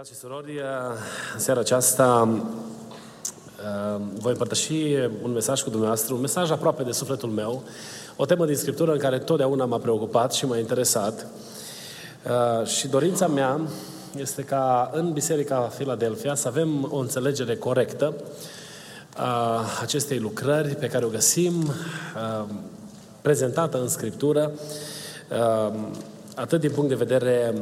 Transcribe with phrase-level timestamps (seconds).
[0.00, 0.60] Frați și surori,
[1.34, 4.72] în seara aceasta uh, voi împărtăși
[5.22, 7.62] un mesaj cu dumneavoastră, un mesaj aproape de sufletul meu,
[8.16, 11.26] o temă din Scriptură în care totdeauna m-a preocupat și m-a interesat.
[12.26, 13.60] Uh, și dorința mea
[14.16, 18.14] este ca în Biserica Filadelfia să avem o înțelegere corectă
[19.16, 22.44] a acestei lucrări pe care o găsim uh,
[23.20, 24.52] prezentată în Scriptură,
[26.34, 27.54] atât din punct de vedere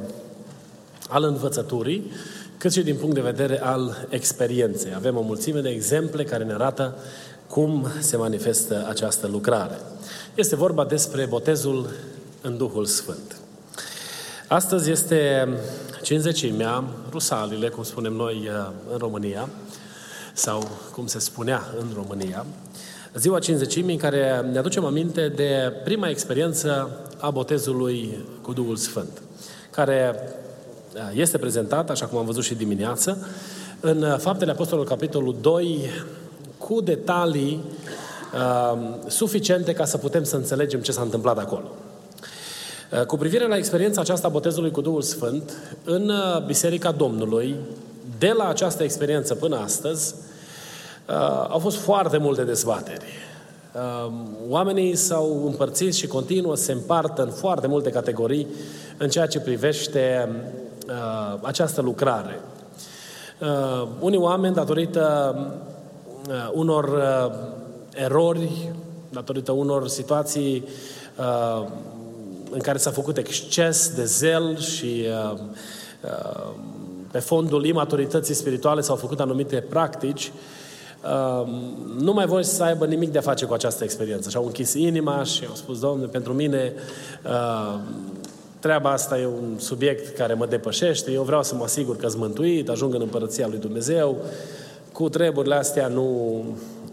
[1.09, 2.11] al învățăturii,
[2.59, 4.93] cât și din punct de vedere al experienței.
[4.95, 6.97] Avem o mulțime de exemple care ne arată
[7.47, 9.81] cum se manifestă această lucrare.
[10.35, 11.91] Este vorba despre botezul
[12.41, 13.37] în Duhul Sfânt.
[14.49, 15.49] Astăzi este
[16.03, 19.49] cinzecimea, rusalile, cum spunem noi uh, în România,
[20.33, 22.47] sau cum se spunea în România,
[23.15, 29.23] ziua cinzecimii în care ne aducem aminte de prima experiență a botezului cu Duhul Sfânt,
[29.71, 30.21] care da,
[31.15, 33.27] este prezentat, așa cum am văzut și dimineață,
[33.81, 35.79] în uh, Faptele Apostolului, capitolul 2,
[36.59, 37.65] cu detalii
[38.35, 41.71] uh, suficiente ca să putem să înțelegem ce s-a întâmplat acolo.
[42.93, 45.53] Uh, cu privire la experiența aceasta botezului cu Duhul Sfânt,
[45.85, 47.55] în uh, Biserica Domnului,
[48.19, 50.15] de la această experiență până astăzi,
[51.09, 53.05] uh, au fost foarte multe dezbateri.
[53.75, 54.13] Uh,
[54.49, 58.47] oamenii s-au împărțit și continuă să se împartă în foarte multe categorii
[58.97, 60.29] în ceea ce privește
[60.89, 62.41] uh, această lucrare.
[63.41, 65.37] Uh, unii oameni, datorită
[66.29, 67.33] uh, unor uh,
[67.95, 68.73] erori,
[69.11, 70.69] datorită unor situații
[71.19, 71.67] uh,
[72.51, 75.39] în care s-a făcut exces de zel și uh,
[76.05, 76.51] uh,
[77.11, 80.33] pe fondul imaturității spirituale s-au făcut anumite practici,
[81.05, 81.49] uh,
[81.99, 84.31] nu mai vor să aibă nimic de a face cu această experiență.
[84.31, 86.73] Și-au închis inima și au spus, Doamne, pentru mine
[87.25, 87.79] uh,
[88.59, 92.21] treaba asta e un subiect care mă depășește, eu vreau să mă asigur că sunt
[92.21, 94.17] mântuit, ajung în împărăția lui Dumnezeu,
[94.93, 96.39] cu treburile astea nu,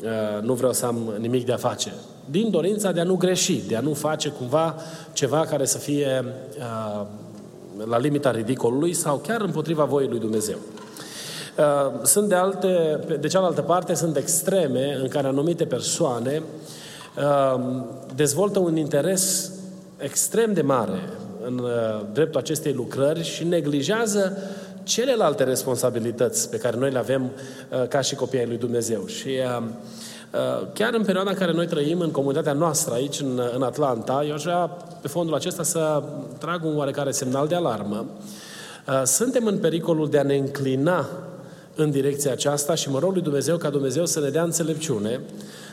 [0.04, 1.94] uh, nu vreau să am nimic de a face.
[2.30, 4.76] Din dorința de a nu greși, de a nu face cumva
[5.14, 6.26] ceva care să fie
[6.58, 7.06] uh,
[7.86, 10.58] la limita ridicolului sau chiar împotriva voii lui Dumnezeu.
[11.58, 16.42] Uh, sunt de, alte, de cealaltă parte, sunt extreme în care anumite persoane
[18.16, 19.52] dezvoltă un interes
[19.98, 21.00] extrem de mare
[21.46, 24.38] în uh, dreptul acestei lucrări și neglijează
[24.84, 29.06] celelalte responsabilități pe care noi le avem uh, ca și copii ai lui Dumnezeu.
[29.06, 29.64] Și uh,
[30.74, 34.34] chiar în perioada în care noi trăim în comunitatea noastră aici în, în Atlanta, eu
[34.34, 34.70] aș vrea
[35.02, 36.04] pe fondul acesta să
[36.38, 38.06] trag un oarecare semnal de alarmă.
[39.04, 41.08] Suntem în pericolul de a ne înclina
[41.76, 45.20] în direcția aceasta și mă rog lui Dumnezeu ca Dumnezeu să ne dea înțelepciune,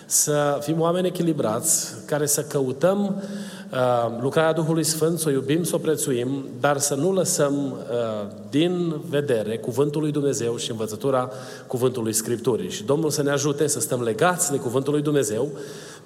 [0.07, 3.23] să fim oameni echilibrați, care să căutăm
[3.62, 3.62] Uh,
[4.21, 9.01] lucrarea Duhului Sfânt, să o iubim, să o prețuim, dar să nu lăsăm uh, din
[9.09, 11.31] vedere cuvântul lui Dumnezeu și învățătura
[11.67, 12.71] cuvântului Scripturii.
[12.71, 15.49] Și Domnul să ne ajute să stăm legați de cuvântul lui Dumnezeu,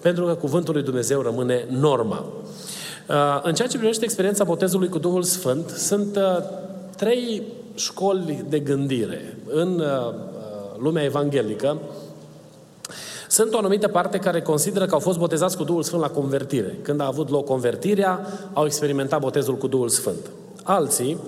[0.01, 2.25] pentru că cuvântul lui Dumnezeu rămâne norma.
[3.09, 6.19] Uh, în ceea ce privește experiența botezului cu Duhul Sfânt, sunt
[6.97, 7.43] trei
[7.75, 9.83] școli de gândire în
[10.79, 11.79] lumea evanghelică
[13.29, 16.79] sunt o anumită parte care consideră că au fost botezați cu Duhul Sfânt la convertire.
[16.83, 18.21] Când a avut loc convertirea,
[18.53, 20.31] au experimentat botezul cu Duhul Sfânt.
[20.63, 21.19] Alții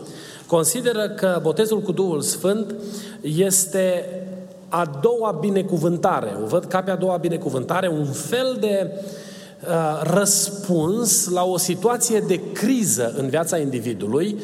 [0.47, 2.75] consideră că botezul cu Duhul Sfânt
[3.20, 4.04] este
[4.69, 6.37] a doua binecuvântare.
[6.44, 12.25] O văd ca pe a doua binecuvântare, un fel de uh, răspuns la o situație
[12.26, 14.38] de criză în viața individului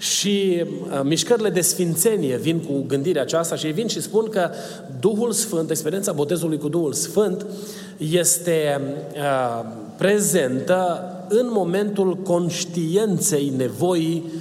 [0.00, 4.50] și uh, mișcările de sfințenie vin cu gândirea aceasta și ei vin și spun că
[5.00, 7.46] Duhul Sfânt, experiența botezului cu Duhul Sfânt,
[7.96, 8.80] este
[9.14, 9.64] uh,
[9.96, 14.32] prezentă în momentul conștienței nevoii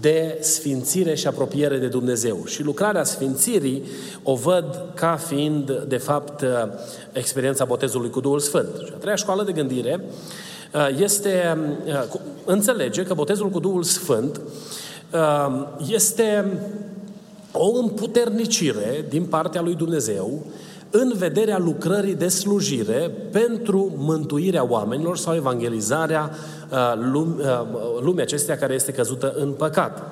[0.00, 2.42] de sfințire și apropiere de Dumnezeu.
[2.46, 3.82] Și lucrarea sfințirii
[4.22, 6.48] o văd ca fiind, de fapt, uh,
[7.12, 8.68] experiența botezului cu Duhul Sfânt.
[8.84, 10.04] Și a treia școală de gândire
[10.74, 14.40] uh, este, uh, înțelege că botezul cu Duhul Sfânt
[15.88, 16.58] este
[17.52, 20.42] o împuternicire din partea lui Dumnezeu
[20.90, 26.30] în vederea lucrării de slujire pentru mântuirea oamenilor sau evangelizarea
[26.70, 26.78] uh,
[27.14, 30.02] uh, lumii acesteia care este căzută în păcat.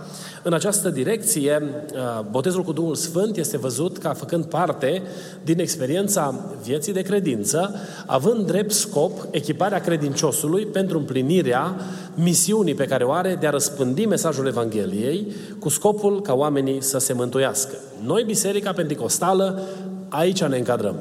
[0.44, 5.02] În această direcție, uh, botezul cu Duhul Sfânt este văzut ca făcând parte
[5.44, 7.74] din experiența vieții de credință,
[8.06, 11.76] având drept scop echiparea credinciosului pentru împlinirea
[12.14, 15.26] misiunii pe care o are de a răspândi mesajul Evangheliei
[15.58, 17.74] cu scopul ca oamenii să se mântuiască.
[18.04, 19.60] Noi, Biserica Pentecostală,
[20.08, 20.96] aici ne încadrăm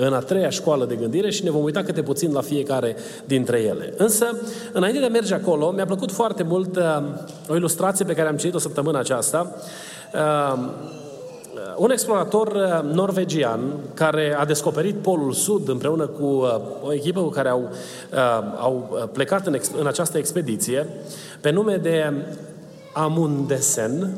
[0.00, 3.60] în a treia școală de gândire și ne vom uita câte puțin la fiecare dintre
[3.60, 3.94] ele.
[3.96, 4.36] Însă,
[4.72, 7.02] înainte de a merge acolo, mi-a plăcut foarte mult uh,
[7.48, 9.54] o ilustrație pe care am citit-o săptămâna aceasta.
[10.14, 10.68] Uh,
[11.78, 13.60] un explorator uh, norvegian
[13.94, 17.68] care a descoperit Polul Sud împreună cu uh, o echipă cu care au,
[18.12, 18.18] uh,
[18.58, 20.86] au plecat în, în această expediție,
[21.40, 22.12] pe nume de
[22.92, 24.16] Amundsen,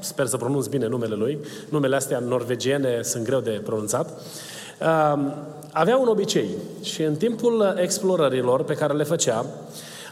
[0.00, 1.38] sper să pronunț bine numele lui,
[1.68, 4.20] numele astea norvegiene sunt greu de pronunțat,
[5.72, 6.48] avea un obicei
[6.82, 9.46] și în timpul explorărilor pe care le făcea,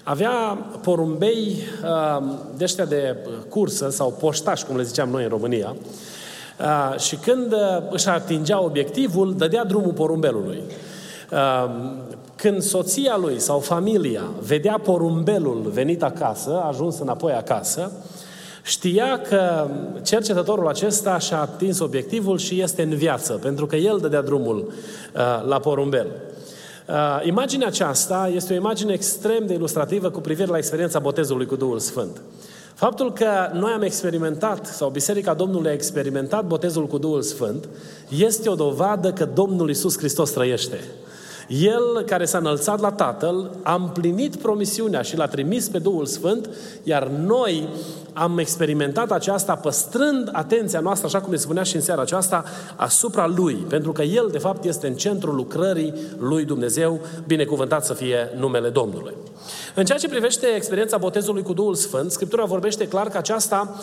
[0.02, 1.56] avea porumbei
[2.56, 3.16] de ăștia de
[3.48, 5.76] cursă sau poștași, cum le ziceam noi în România,
[6.98, 7.54] și când
[7.90, 10.62] își atingea obiectivul, dădea drumul porumbelului.
[12.36, 17.92] Când soția lui sau familia vedea porumbelul venit acasă, ajuns înapoi acasă,
[18.68, 19.66] Știa că
[20.02, 25.48] cercetătorul acesta și-a atins obiectivul și este în viață, pentru că el dădea drumul uh,
[25.48, 26.06] la porumbel.
[26.88, 26.94] Uh,
[27.26, 31.78] imaginea aceasta este o imagine extrem de ilustrativă cu privire la experiența botezului cu Duhul
[31.78, 32.20] Sfânt.
[32.74, 37.68] Faptul că noi am experimentat, sau Biserica Domnului a experimentat botezul cu Duhul Sfânt,
[38.08, 40.78] este o dovadă că Domnul Isus Hristos trăiește.
[41.48, 46.48] El, care s-a înălțat la Tatăl, a împlinit promisiunea și l-a trimis pe Duhul Sfânt,
[46.82, 47.68] iar noi
[48.12, 52.44] am experimentat aceasta păstrând atenția noastră, așa cum ne spunea și în seara aceasta,
[52.76, 57.94] asupra Lui, pentru că El, de fapt, este în centrul lucrării Lui Dumnezeu, binecuvântat să
[57.94, 59.14] fie numele Domnului.
[59.74, 63.74] În ceea ce privește experiența botezului cu Duhul Sfânt, Scriptura vorbește clar că aceasta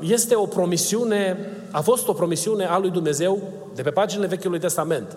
[0.00, 3.38] este o promisiune, a fost o promisiune a lui Dumnezeu
[3.74, 5.16] de pe paginile Vechiului Testament.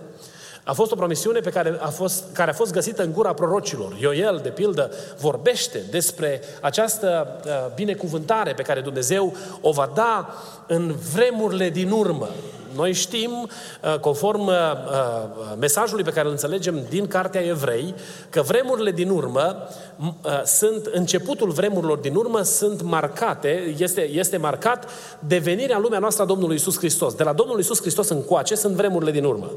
[0.63, 3.97] A fost o promisiune pe care a fost, care a fost găsită în gura prorocilor.
[3.99, 10.33] Ioel, de pildă, vorbește despre această uh, binecuvântare pe care Dumnezeu o va da
[10.67, 12.29] în vremurile din urmă.
[12.75, 13.31] Noi știm,
[13.83, 17.93] uh, conform uh, uh, mesajului pe care îl înțelegem din Cartea Evrei,
[18.29, 19.67] că vremurile din urmă
[20.45, 24.89] sunt, începutul vremurilor din urmă sunt marcate, este, este marcat
[25.19, 27.13] devenirea în lumea noastră a Domnului Isus Hristos.
[27.13, 29.51] De la Domnul Isus Hristos încoace sunt vremurile din urmă.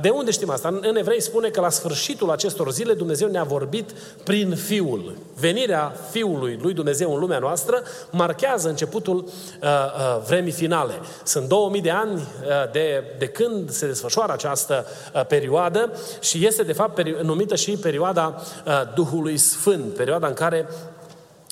[0.00, 0.78] De unde știm asta?
[0.80, 3.90] În Evrei spune că la sfârșitul acestor zile Dumnezeu ne-a vorbit
[4.24, 5.16] prin Fiul.
[5.40, 9.24] Venirea Fiului lui Dumnezeu în lumea noastră marchează începutul uh,
[9.62, 10.92] uh, vremii finale.
[11.24, 12.27] Sunt 2000 de ani Uh,
[12.72, 18.42] de, de când se desfășoară această uh, perioadă și este de fapt numită și perioada
[18.66, 20.68] uh, Duhului Sfânt, perioada în care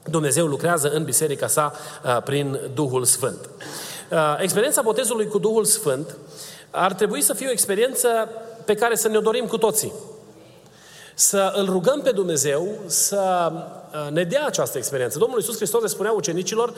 [0.04, 1.72] Dumnezeu lucrează în biserica sa
[2.24, 3.48] prin Duhul Sfânt.
[4.38, 6.16] Experiența botezului cu Duhul Sfânt
[6.70, 8.08] ar trebui să fie o experiență
[8.64, 9.92] pe care să ne-o dorim cu toții.
[11.14, 13.52] Să îl rugăm pe Dumnezeu să
[14.10, 15.18] ne dea această experiență.
[15.18, 16.72] Domnul Iisus Hristos le spunea ucenicilor,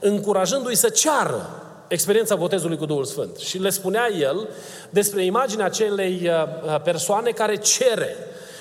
[0.00, 3.36] încurajându-i să ceară experiența botezului cu Duhul Sfânt.
[3.36, 4.48] Și le spunea el
[4.90, 6.30] despre imaginea acelei uh,
[6.64, 8.16] uh, persoane care cere.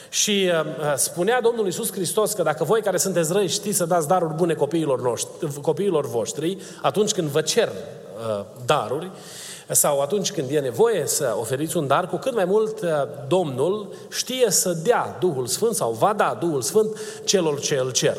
[0.10, 4.07] Și uh, spunea Domnul Iisus Hristos că dacă voi care sunteți răi știți să dați
[4.07, 7.69] daruri bune copiilor, noștri, copiilor voștri, atunci când vă cer
[8.66, 9.11] daruri,
[9.69, 12.80] sau atunci când e nevoie să oferiți un dar, cu cât mai mult
[13.28, 18.18] Domnul știe să dea Duhul Sfânt sau va da Duhul Sfânt celor ce îl cer.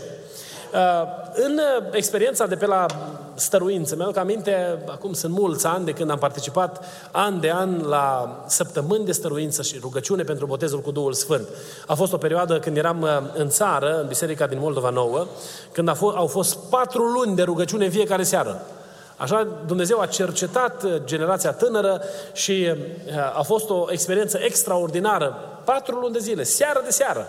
[1.34, 1.60] În
[1.92, 2.86] experiența de pe la
[3.34, 3.96] stăruință.
[3.96, 9.04] Mi-aduc aminte, acum sunt mulți ani de când am participat an de an la săptămâni
[9.04, 11.48] de stăruință și rugăciune pentru botezul cu Duhul Sfânt.
[11.86, 15.26] A fost o perioadă când eram uh, în țară, în biserica din Moldova Nouă,
[15.72, 18.60] când a fost, au fost patru luni de rugăciune în fiecare seară.
[19.16, 22.02] Așa Dumnezeu a cercetat uh, generația tânără
[22.32, 25.36] și uh, a fost o experiență extraordinară.
[25.64, 27.26] Patru luni de zile, seară de seară.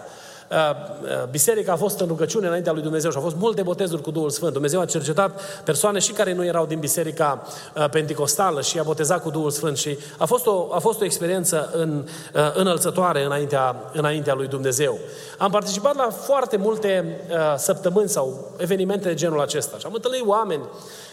[0.52, 4.02] Uh, uh, biserica a fost în rugăciune înaintea lui Dumnezeu și au fost multe botezuri
[4.02, 4.54] cu Duhul Sfânt.
[4.54, 7.42] Dumnezeu a cercetat persoane și care nu erau din biserica
[7.76, 11.06] uh, pentecostală și a botezat cu Duhul Sfânt și a fost o, a fost o
[11.06, 12.08] experiență în,
[12.54, 15.00] înălțătoare înaintea, înaintea lui Dumnezeu.
[15.38, 17.20] Am participat la foarte multe
[17.58, 20.64] săptămâni sau evenimente de genul acesta și am întâlnit oameni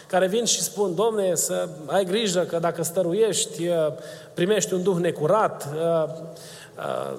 [0.07, 3.69] care vin și spun, Domne, să ai grijă că dacă stăruiești,
[4.33, 6.09] primești un duh necurat, Uh,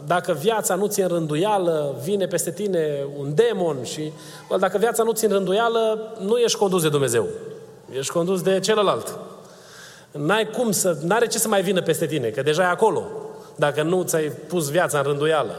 [0.07, 4.13] dacă viața nu ți în rânduială, vine peste tine un demon și
[4.59, 7.27] dacă viața nu ți în rânduială, nu ești condus de Dumnezeu.
[7.99, 9.19] Ești condus de celălalt.
[10.11, 13.07] N-ai cum să, n-are ce să mai vină peste tine, că deja e acolo.
[13.57, 15.55] Dacă nu ți-ai pus viața în rânduială.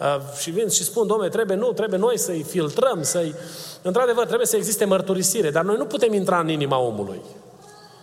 [0.00, 3.34] Uh, și vin și spun, domnule, trebuie, nu, trebuie noi să-i filtrăm, să-i...
[3.82, 7.20] Într-adevăr, trebuie să existe mărturisire, dar noi nu putem intra în inima omului.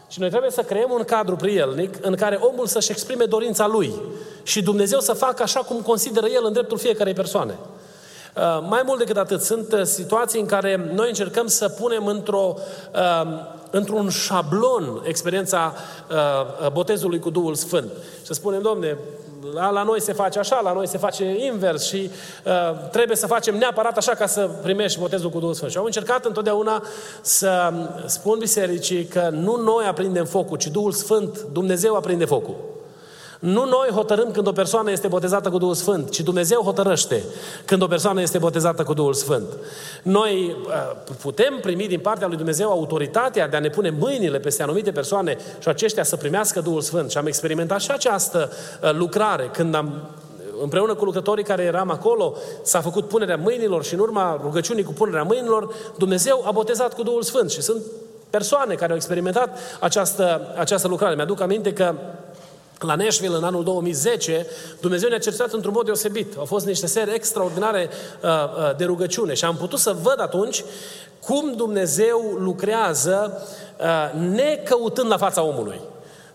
[0.07, 3.93] Și noi trebuie să creăm un cadru prielnic în care omul să-și exprime dorința lui
[4.43, 7.55] și Dumnezeu să facă așa cum consideră el în dreptul fiecarei persoane.
[8.35, 12.55] Uh, mai mult decât atât, sunt uh, situații în care noi încercăm să punem într-o,
[12.93, 13.27] uh,
[13.71, 15.73] într-un șablon experiența
[16.71, 17.91] botezului cu Duhul Sfânt.
[18.19, 18.97] Și să spunem, domne,
[19.53, 22.09] la, la noi se face așa, la noi se face invers și
[22.45, 22.51] uh,
[22.91, 25.71] trebuie să facem neapărat așa ca să primești botezul cu Duhul Sfânt.
[25.71, 26.83] Și am încercat întotdeauna
[27.21, 27.73] să
[28.05, 32.74] spun bisericii că nu noi aprindem focul, ci Duhul Sfânt, Dumnezeu aprinde focul.
[33.45, 37.23] Nu noi hotărâm când o persoană este botezată cu Duhul Sfânt, ci Dumnezeu hotărăște
[37.65, 39.45] când o persoană este botezată cu Duhul Sfânt.
[40.03, 40.73] Noi uh,
[41.21, 45.37] putem primi din partea lui Dumnezeu autoritatea de a ne pune mâinile peste anumite persoane
[45.59, 47.11] și aceștia să primească Duhul Sfânt.
[47.11, 50.09] Și am experimentat și această uh, lucrare când am
[50.61, 54.93] împreună cu lucrătorii care eram acolo, s-a făcut punerea mâinilor și în urma rugăciunii cu
[54.93, 57.81] punerea mâinilor, Dumnezeu a botezat cu Duhul Sfânt și sunt
[58.29, 61.15] persoane care au experimentat această, această lucrare.
[61.15, 61.93] Mi-aduc aminte că
[62.79, 64.45] la Nashville, în anul 2010,
[64.81, 66.37] Dumnezeu ne-a cercetat într-un mod deosebit.
[66.37, 67.89] Au fost niște seri extraordinare
[68.21, 70.63] uh, uh, de rugăciune și am putut să văd atunci
[71.25, 73.41] cum Dumnezeu lucrează
[73.79, 75.79] uh, necăutând la fața omului.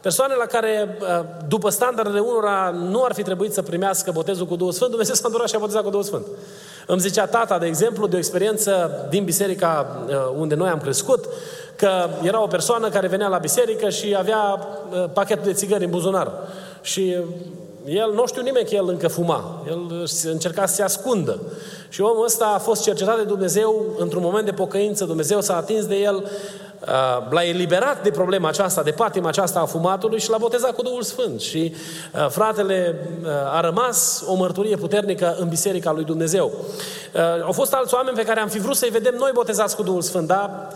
[0.00, 4.56] Persoane la care, uh, după standardele unora, nu ar fi trebuit să primească botezul cu
[4.56, 6.26] Duhul Sfânt, Dumnezeu s-a îndurat și a botezat cu Duhul Sfânt.
[6.86, 11.24] Îmi zicea tata, de exemplu, de o experiență din biserica uh, unde noi am crescut,
[11.80, 15.90] că era o persoană care venea la biserică și avea uh, pachetul de țigări în
[15.90, 16.32] buzunar.
[16.82, 17.16] Și
[17.84, 19.62] el, nu știu nimeni că el încă fuma.
[19.68, 21.40] El încerca să se ascundă.
[21.88, 25.04] Și omul ăsta a fost cercetat de Dumnezeu într-un moment de pocăință.
[25.04, 26.24] Dumnezeu s-a atins de el
[26.80, 26.86] Uh,
[27.30, 31.02] l-a eliberat de problema aceasta, de patima aceasta a fumatului și l-a botezat cu Duhul
[31.02, 31.40] Sfânt.
[31.40, 31.74] Și
[32.14, 36.52] uh, fratele uh, a rămas o mărturie puternică în Biserica lui Dumnezeu.
[37.44, 40.02] Au fost alți oameni pe care am fi vrut să-i vedem noi botezați cu Duhul
[40.02, 40.68] Sfânt, dar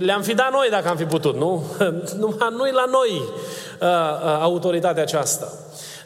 [0.00, 1.64] le-am fi dat noi dacă am fi putut, nu?
[2.20, 3.22] Numai nu la noi
[4.40, 5.52] autoritatea aceasta.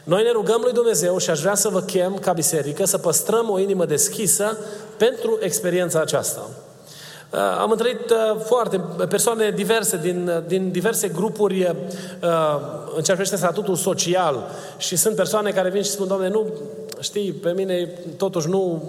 [0.03, 3.49] Noi ne rugăm lui Dumnezeu și aș vrea să vă chem ca biserică să păstrăm
[3.49, 4.57] o inimă deschisă
[4.97, 6.49] pentru experiența aceasta.
[7.31, 11.75] Uh, am întâlnit uh, foarte persoane diverse din, uh, din diverse grupuri
[12.95, 16.47] în ce privește statutul social și sunt persoane care vin și spun, Doamne, nu,
[16.99, 18.83] știi, pe mine totuși nu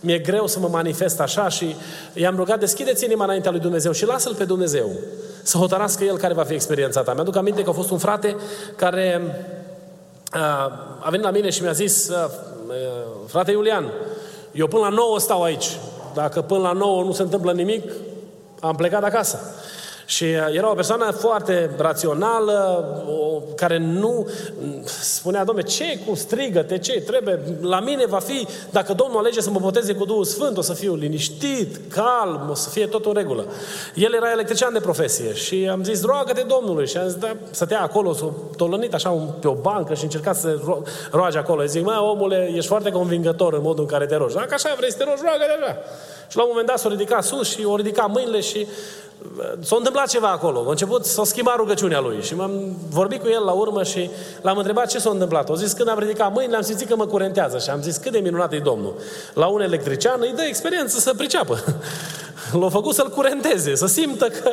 [0.00, 1.74] mi-e greu să mă manifest așa și
[2.14, 4.90] i-am rugat, deschideți inima înaintea lui Dumnezeu și lasă-L pe Dumnezeu
[5.42, 7.12] să hotărască El care va fi experiența ta.
[7.14, 8.36] Mi-aduc aminte că a fost un frate
[8.76, 9.20] care
[11.00, 12.10] a venit la mine și mi-a zis,
[13.26, 13.92] frate Iulian,
[14.52, 15.76] eu până la 9 stau aici.
[16.14, 17.92] Dacă până la 9 nu se întâmplă nimic,
[18.60, 19.38] am plecat acasă.
[20.08, 24.28] Și uh, era o persoană foarte rațională, o, care nu
[24.84, 27.40] spunea, domne, ce cu strigă-te, ce trebuie?
[27.60, 30.72] La mine va fi, dacă Domnul alege să mă boteze cu Duhul Sfânt, o să
[30.72, 33.46] fiu liniștit, calm, o să fie tot în regulă.
[33.94, 36.86] El era electrician de profesie și am zis, roagă-te Domnului.
[36.86, 39.10] Și am zis, da, stătea acolo, s-o tolănit așa
[39.40, 41.60] pe o bancă și încerca să ro- roage acolo.
[41.60, 44.34] Eu zic, mai omule, ești foarte convingător în modul în care te rogi.
[44.34, 45.76] Dacă așa vrei să te rogi, roagă-te așa.
[46.28, 48.66] Și la un moment dat s-a ridicat sus și o ridicat mâinile și
[49.60, 50.64] s-a întâmplat ceva acolo.
[50.66, 54.10] A început, s-a schimbat rugăciunea lui și m-am vorbit cu el la urmă și
[54.42, 55.50] l-am întrebat ce s-a întâmplat.
[55.50, 58.12] A zis, când am ridicat mâinile, am simțit că mă curentează și am zis, cât
[58.12, 58.94] de minunat e Domnul.
[59.34, 61.64] La un electrician îi dă experiență să priceapă.
[62.52, 64.50] L-a făcut să-l curenteze, să simtă că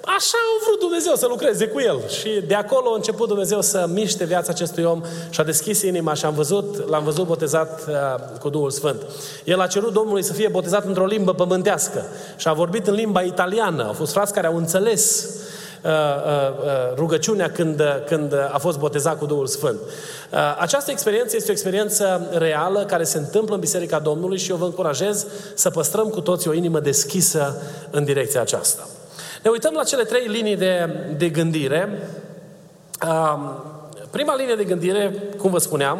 [0.00, 2.08] așa a vrut Dumnezeu să lucreze cu el.
[2.08, 6.14] Și de acolo a început Dumnezeu să miște viața acestui om și a deschis inima
[6.14, 7.94] și am văzut, l-am văzut botezat uh,
[8.40, 9.02] cu Duhul Sfânt.
[9.44, 12.04] El a cerut Domnului să fie botezat într-o limbă pământească
[12.36, 13.84] și a vorbit în limba italiană.
[13.84, 15.57] Au fost frați care au înțeles uh, uh, uh,
[16.94, 19.78] rugăciunea când, când a fost botezat cu Duhul Sfânt.
[19.78, 24.56] Uh, această experiență este o experiență reală care se întâmplă în Biserica Domnului și eu
[24.56, 28.86] vă încurajez să păstrăm cu toții o inimă deschisă în direcția aceasta.
[29.42, 32.08] Ne uităm la cele trei linii de, de gândire.
[34.10, 35.98] Uh, Prima linie de gândire, cum vă spuneam,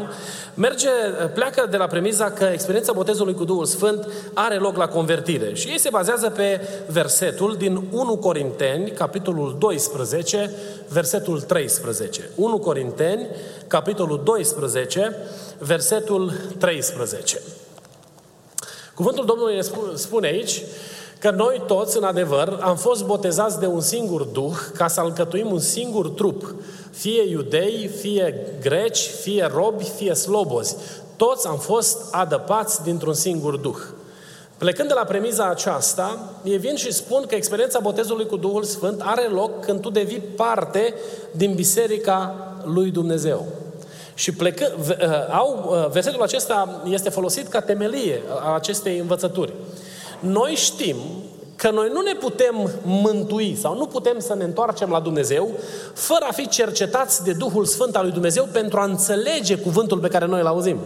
[0.54, 0.88] merge,
[1.34, 5.54] pleacă de la premiza că experiența botezului cu Duhul Sfânt are loc la convertire.
[5.54, 10.50] Și ei se bazează pe versetul din 1 Corinteni, capitolul 12,
[10.88, 12.30] versetul 13.
[12.34, 13.26] 1 Corinteni,
[13.66, 15.16] capitolul 12,
[15.58, 17.40] versetul 13.
[18.94, 19.60] Cuvântul Domnului
[19.94, 20.62] spune aici
[21.18, 25.52] că noi toți, în adevăr, am fost botezați de un singur Duh ca să alcătuim
[25.52, 26.54] un singur trup,
[26.90, 30.76] fie iudei, fie greci, fie robi, fie slobozi.
[31.16, 33.78] Toți am fost adăpați dintr-un singur Duh.
[34.58, 39.00] Plecând de la premiza aceasta, ei vin și spun că experiența botezului cu Duhul Sfânt
[39.04, 40.94] are loc când tu devii parte
[41.30, 42.34] din biserica
[42.64, 43.46] lui Dumnezeu.
[44.14, 44.72] Și plecă,
[45.30, 49.52] au, versetul acesta este folosit ca temelie a acestei învățături.
[50.20, 50.96] Noi știm
[51.56, 55.50] că noi nu ne putem mântui sau nu putem să ne întoarcem la Dumnezeu
[55.94, 60.08] fără a fi cercetați de Duhul Sfânt al lui Dumnezeu pentru a înțelege cuvântul pe
[60.08, 60.78] care noi îl auzim.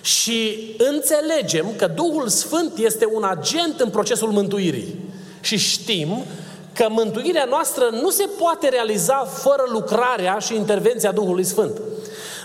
[0.00, 4.94] Și înțelegem că Duhul Sfânt este un agent în procesul mântuirii.
[5.40, 6.24] Și știm
[6.72, 11.80] că mântuirea noastră nu se poate realiza fără lucrarea și intervenția Duhului Sfânt.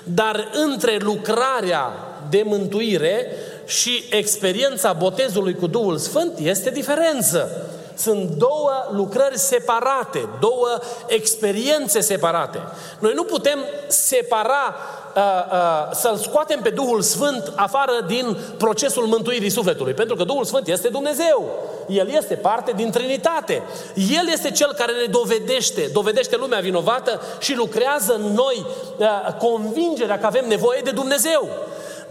[0.03, 1.91] Dar între lucrarea
[2.30, 3.27] de mântuire
[3.72, 7.68] și experiența botezului cu Duhul Sfânt este diferență.
[7.96, 10.68] Sunt două lucrări separate, două
[11.08, 12.60] experiențe separate.
[13.00, 14.75] Noi nu putem separa,
[15.16, 20.46] uh, uh, să-L scoatem pe Duhul Sfânt afară din procesul mântuirii sufletului, pentru că Duhul
[20.46, 21.46] Sfânt este Dumnezeu.
[21.88, 23.62] El este parte din Trinitate.
[23.96, 28.66] El este Cel care ne dovedește, dovedește lumea vinovată și lucrează în noi
[28.98, 29.08] uh,
[29.40, 31.50] convingerea că avem nevoie de Dumnezeu.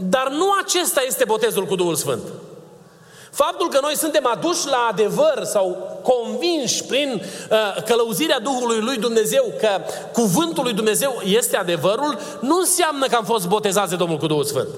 [0.09, 2.23] Dar nu acesta este botezul cu Duhul Sfânt.
[3.31, 9.45] Faptul că noi suntem aduși la adevăr sau convinși prin uh, călăuzirea Duhului lui Dumnezeu
[9.61, 9.69] că
[10.13, 14.45] cuvântul lui Dumnezeu este adevărul, nu înseamnă că am fost botezați de Domnul cu Duhul
[14.45, 14.69] Sfânt.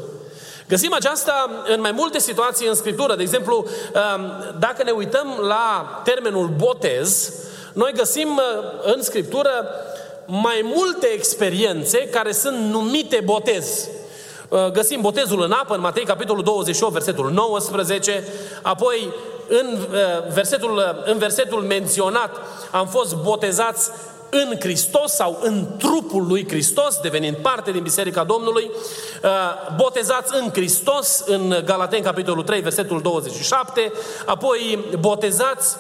[0.69, 3.14] Găsim aceasta în mai multe situații în Scriptură.
[3.17, 7.33] De exemplu, um, dacă ne uităm la termenul botez,
[7.73, 9.50] noi găsim uh, în Scriptură
[10.26, 13.88] mai multe experiențe care sunt numite botez.
[14.53, 18.25] Uh, găsim botezul în apă în Matei, capitolul 28, versetul 19,
[18.63, 19.13] apoi
[19.49, 22.31] în uh, versetul, în versetul menționat
[22.71, 23.91] am fost botezați
[24.31, 28.71] în Hristos sau în trupul lui Hristos, devenind parte din Biserica Domnului,
[29.23, 29.31] uh,
[29.77, 33.93] botezați în Hristos, în Galaten, capitolul 3, versetul 27,
[34.27, 35.77] apoi botezați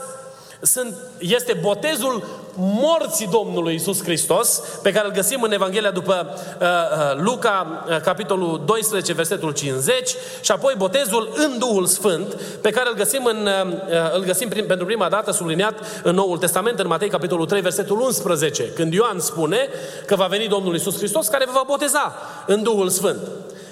[0.62, 2.24] sunt, este botezul
[2.56, 6.26] morții Domnului Isus Hristos, pe care îl găsim în Evanghelia după
[6.60, 12.70] uh, uh, Luca, uh, capitolul 12, versetul 50, și apoi botezul în Duhul Sfânt, pe
[12.70, 16.38] care îl găsim, în, uh, uh, îl găsim prim, pentru prima dată subliniat în Noul
[16.38, 19.68] Testament, în Matei, capitolul 3, versetul 11, când Ioan spune
[20.06, 22.14] că va veni Domnul Isus Hristos, care vă va boteza
[22.46, 23.18] în Duhul Sfânt.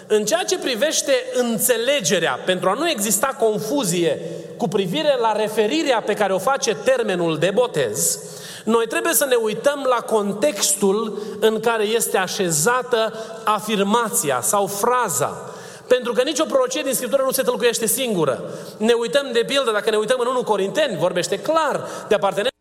[0.07, 4.21] În ceea ce privește înțelegerea, pentru a nu exista confuzie
[4.61, 8.19] cu privire la referirea pe care o face termenul de botez,
[8.65, 15.51] noi trebuie să ne uităm la contextul în care este așezată afirmația sau fraza.
[15.87, 18.43] Pentru că nicio prorocie din Scriptură nu se tălcuiește singură.
[18.77, 22.57] Ne uităm de pildă, dacă ne uităm în 1 Corinteni, vorbește clar de apartenență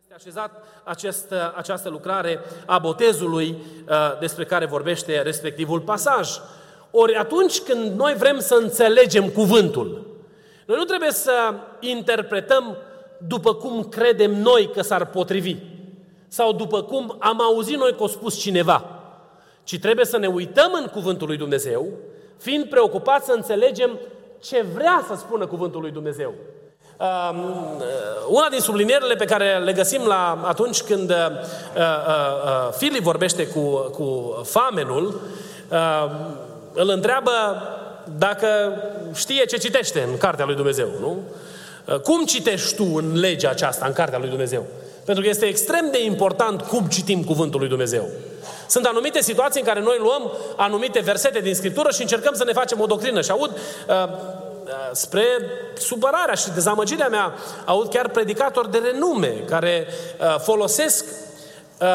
[0.00, 3.56] este așezat acest, această lucrare a botezului
[3.88, 6.28] uh, despre care vorbește respectivul pasaj.
[6.90, 10.09] Ori atunci când noi vrem să înțelegem cuvântul,
[10.70, 12.76] noi nu trebuie să interpretăm
[13.26, 15.56] după cum credem noi că s-ar potrivi
[16.28, 18.84] sau după cum am auzit noi că a spus cineva,
[19.64, 21.86] ci trebuie să ne uităm în cuvântul lui Dumnezeu,
[22.36, 23.98] fiind preocupați să înțelegem
[24.40, 26.34] ce vrea să spună cuvântul lui Dumnezeu.
[26.98, 27.34] Uh,
[28.28, 33.46] una din sublinierele pe care le găsim la atunci când uh, uh, uh, Filip vorbește
[33.46, 35.20] cu, cu famenul,
[35.70, 36.10] uh,
[36.72, 37.32] îl întreabă
[38.18, 38.46] dacă
[39.14, 41.18] știe ce citește în cartea lui Dumnezeu, nu?
[41.98, 44.66] Cum citești tu în legea aceasta, în cartea lui Dumnezeu?
[45.04, 48.08] Pentru că este extrem de important cum citim cuvântul lui Dumnezeu.
[48.68, 52.52] Sunt anumite situații în care noi luăm anumite versete din Scriptură și încercăm să ne
[52.52, 53.20] facem o doctrină.
[53.20, 55.24] Și aud, uh, uh, spre
[55.78, 57.32] supărarea și dezamăgirea mea,
[57.64, 59.86] aud chiar predicatori de renume care
[60.20, 61.04] uh, folosesc
[61.80, 61.86] uh,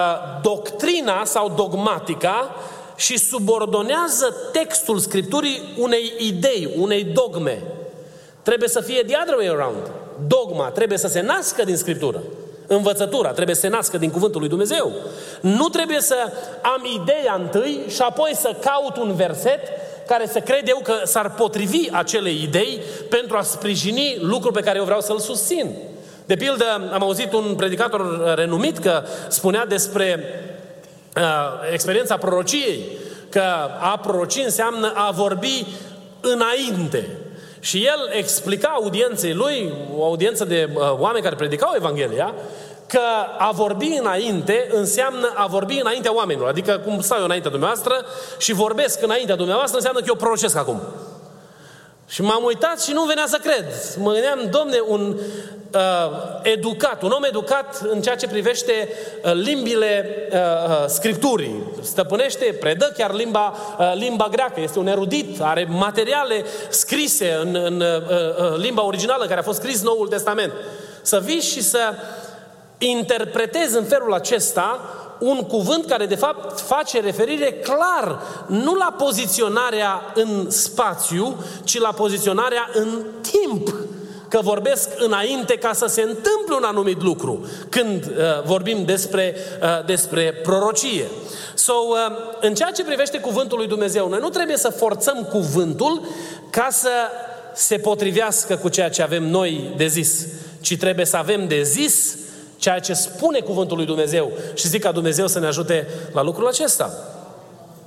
[0.41, 2.55] doctrina sau dogmatica
[2.95, 7.61] și subordonează textul Scripturii unei idei, unei dogme.
[8.41, 9.91] Trebuie să fie the other way around.
[10.27, 12.23] Dogma trebuie să se nască din Scriptură.
[12.67, 14.91] Învățătura trebuie să se nască din Cuvântul lui Dumnezeu.
[15.41, 16.15] Nu trebuie să
[16.61, 19.59] am ideea întâi și apoi să caut un verset
[20.07, 22.79] care să cred eu că s-ar potrivi acelei idei
[23.09, 25.75] pentru a sprijini lucrul pe care eu vreau să-l susțin.
[26.25, 30.19] De pildă, am auzit un predicator renumit că spunea despre
[31.15, 32.97] uh, experiența prorociei,
[33.29, 33.43] că
[33.79, 35.65] a proroci înseamnă a vorbi
[36.21, 37.17] înainte.
[37.59, 42.33] Și el explica audienței lui, o audiență de uh, oameni care predicau Evanghelia,
[42.87, 43.01] că
[43.37, 46.47] a vorbi înainte înseamnă a vorbi înaintea oamenilor.
[46.47, 48.05] Adică cum stau eu înaintea dumneavoastră
[48.37, 50.81] și vorbesc înaintea dumneavoastră, înseamnă că eu prorocesc acum.
[52.07, 53.65] Și m-am uitat și nu venea să cred.
[53.97, 55.23] Mă gândeam, domne, un uh,
[56.41, 58.89] educat, un om educat în ceea ce privește
[59.23, 61.63] uh, limbile uh, uh, scripturii.
[61.81, 64.61] Stăpânește, predă chiar limba, uh, limba greacă.
[64.61, 69.59] Este un erudit, are materiale scrise în, în uh, uh, limba originală care a fost
[69.59, 70.53] scris Noul Testament.
[71.01, 71.79] Să vii și să
[72.77, 74.79] interpretezi în felul acesta
[75.19, 81.91] un cuvânt care de fapt face referire clar nu la poziționarea în spațiu, ci la
[81.91, 83.73] poziționarea în timp
[84.29, 89.85] că vorbesc înainte ca să se întâmple un anumit lucru când uh, vorbim despre, uh,
[89.85, 91.05] despre prorocie.
[91.53, 91.97] So, uh,
[92.41, 96.01] în ceea ce privește cuvântul lui Dumnezeu, noi nu trebuie să forțăm cuvântul
[96.49, 96.89] ca să
[97.53, 100.27] se potrivească cu ceea ce avem noi de zis,
[100.61, 102.17] ci trebuie să avem de zis
[102.57, 106.47] ceea ce spune cuvântul lui Dumnezeu și zic ca Dumnezeu să ne ajute la lucrul
[106.47, 106.93] acesta.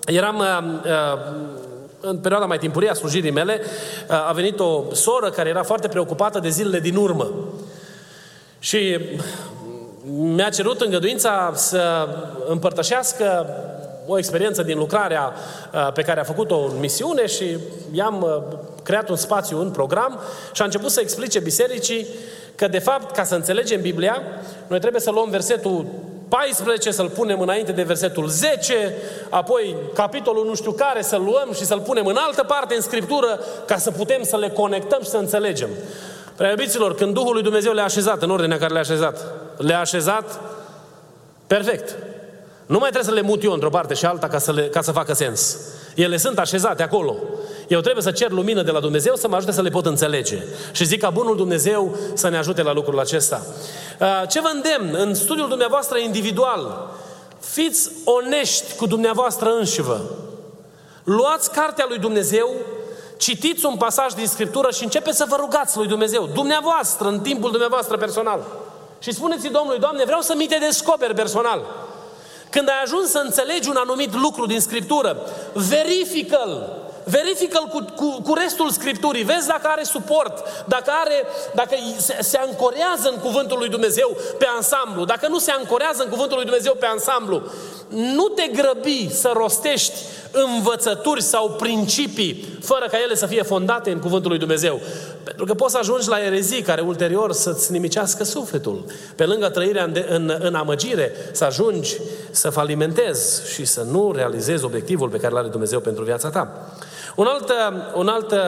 [0.07, 0.47] Eram uh,
[0.85, 1.19] uh,
[2.01, 5.89] în perioada mai timpurie a slujirii mele, uh, a venit o soră care era foarte
[5.89, 7.31] preocupată de zilele din urmă.
[8.59, 8.99] Și
[10.11, 12.09] mi-a cerut îngăduința să
[12.49, 13.47] împărtășească
[14.07, 15.33] o experiență din lucrarea
[15.73, 17.57] uh, pe care a făcut-o în misiune și
[17.93, 20.21] i-am uh, creat un spațiu în program
[20.53, 22.07] și a început să explice bisericii
[22.55, 24.23] că de fapt, ca să înțelegem Biblia,
[24.67, 25.87] noi trebuie să luăm versetul
[26.29, 28.95] 14, să-l punem înainte de versetul 10,
[29.29, 33.41] apoi capitolul nu știu care să-l luăm și să-l punem în altă parte în Scriptură
[33.67, 35.69] ca să putem să le conectăm și să înțelegem.
[36.37, 39.25] Prea iubiților, când Duhul lui Dumnezeu le-a așezat în ordinea care le-a așezat,
[39.57, 40.41] le-a așezat
[41.47, 41.97] perfect.
[42.67, 44.81] Nu mai trebuie să le mut eu într-o parte și alta ca să, le, ca
[44.81, 45.57] să facă sens.
[45.95, 47.17] Ele sunt așezate acolo.
[47.69, 50.43] Eu trebuie să cer lumină de la Dumnezeu să mă ajute să le pot înțelege.
[50.73, 53.43] Și zic ca bunul Dumnezeu să ne ajute la lucrul acesta.
[54.01, 56.91] Uh, ce vă îndemn în studiul dumneavoastră individual?
[57.41, 60.01] Fiți onești cu dumneavoastră înșivă.
[61.05, 62.51] Luați cartea lui Dumnezeu,
[63.17, 67.51] citiți un pasaj din Scriptură și începeți să vă rugați lui Dumnezeu, dumneavoastră, în timpul
[67.51, 68.41] dumneavoastră personal.
[68.99, 71.61] Și spuneți Domnului, Doamne, vreau să mi te descoperi personal.
[72.51, 75.17] Când ai ajuns să înțelegi un anumit lucru din Scriptură,
[75.53, 76.87] verifică-l.
[77.11, 82.37] Verifică-l cu, cu, cu restul Scripturii, vezi dacă are suport, dacă, are, dacă se, se
[82.37, 86.75] ancorează în Cuvântul lui Dumnezeu pe ansamblu, dacă nu se ancorează în Cuvântul lui Dumnezeu
[86.75, 87.43] pe ansamblu.
[87.89, 89.99] Nu te grăbi să rostești
[90.33, 94.81] învățături sau principii fără ca ele să fie fondate în Cuvântul lui Dumnezeu.
[95.25, 98.85] Pentru că poți să ajungi la erezii care ulterior să-ți nimicească sufletul.
[99.17, 101.97] Pe lângă trăirea în, în, în amăgire, să ajungi
[102.31, 106.73] să falimentezi și să nu realizezi obiectivul pe care îl are Dumnezeu pentru viața ta.
[107.15, 107.53] Un alt,
[107.95, 108.39] un alt, uh,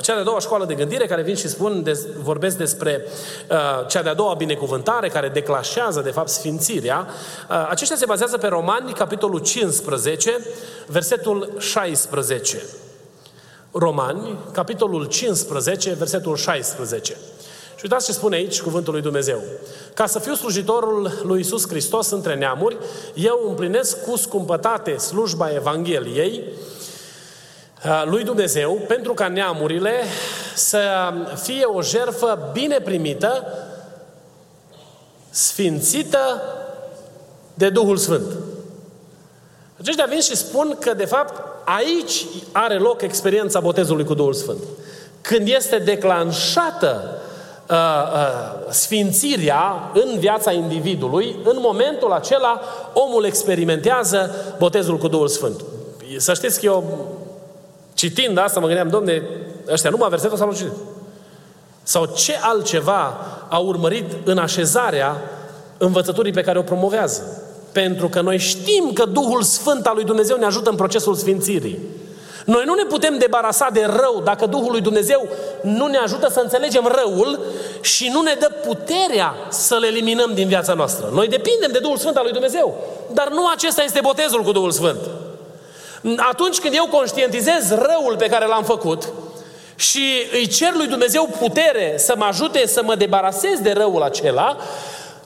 [0.00, 3.04] cea de-a doua școală de gândire care vin și spun, des, vorbesc despre
[3.50, 7.06] uh, cea de-a doua binecuvântare care declașează, de fapt, sfințirea.
[7.50, 10.46] Uh, aceștia se bazează pe Romani, capitolul 15,
[10.86, 12.62] versetul 16.
[13.72, 17.12] Romani, capitolul 15, versetul 16.
[17.76, 19.38] Și uitați ce spune aici cuvântul lui Dumnezeu.
[19.94, 22.76] Ca să fiu slujitorul lui Isus Hristos între neamuri,
[23.14, 26.73] eu împlinesc cu scumpătate slujba Evangheliei, Uh,
[28.04, 29.92] lui Dumnezeu pentru ca neamurile
[30.54, 33.46] să fie o jerfă bine primită,
[35.30, 36.42] sfințită
[37.54, 38.26] de Duhul Sfânt.
[39.80, 44.62] Aceștia vin și spun că, de fapt, aici are loc experiența botezului cu Duhul Sfânt.
[45.20, 47.20] Când este declanșată
[47.70, 52.60] uh, uh, sfințirea în viața individului, în momentul acela
[52.92, 55.64] omul experimentează botezul cu Duhul Sfânt.
[56.16, 57.08] Să știți că eu
[58.04, 59.22] Citind asta, mă gândeam, domne,
[59.68, 60.72] ăștia numai versetul s-au citit.
[61.82, 65.22] Sau ce altceva a urmărit în așezarea
[65.78, 67.42] învățăturii pe care o promovează?
[67.72, 71.78] Pentru că noi știm că Duhul Sfânt al lui Dumnezeu ne ajută în procesul sfințirii.
[72.44, 75.28] Noi nu ne putem debarasa de rău dacă Duhul lui Dumnezeu
[75.62, 77.40] nu ne ajută să înțelegem răul
[77.80, 81.10] și nu ne dă puterea să-l eliminăm din viața noastră.
[81.12, 82.74] Noi depindem de Duhul Sfânt al lui Dumnezeu,
[83.12, 84.98] dar nu acesta este botezul cu Duhul Sfânt.
[86.16, 89.12] Atunci când eu conștientizez răul pe care l-am făcut
[89.76, 94.56] și îi cer lui Dumnezeu putere să mă ajute să mă debarasez de răul acela,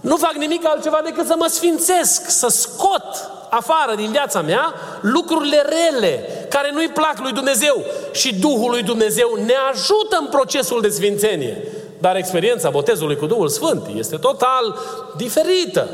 [0.01, 5.63] nu fac nimic altceva decât să mă sfințesc, să scot afară din viața mea lucrurile
[5.63, 7.85] rele care nu-i plac lui Dumnezeu.
[8.13, 11.63] Și Duhul lui Dumnezeu ne ajută în procesul de sfințenie.
[11.99, 14.79] Dar experiența botezului cu Duhul Sfânt este total
[15.17, 15.89] diferită.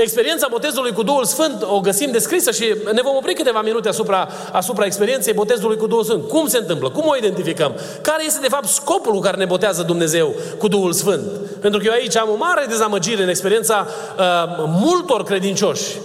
[0.00, 4.28] Experiența botezului cu Duhul Sfânt o găsim descrisă și ne vom opri câteva minute asupra,
[4.52, 6.28] asupra experienței botezului cu Duhul Sfânt.
[6.28, 6.90] Cum se întâmplă?
[6.90, 7.74] Cum o identificăm?
[8.00, 11.22] Care este de fapt scopul cu care ne botează Dumnezeu cu Duhul Sfânt?
[11.60, 14.24] Pentru că eu aici am o mare dezamăgire în experiența uh,
[14.66, 15.96] multor credincioși